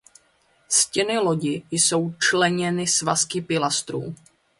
Stěny 0.69 1.17
lodi 1.19 1.63
jsou 1.71 2.13
členěny 2.13 2.87
svazky 2.87 3.41
pilastrů. 3.41 4.15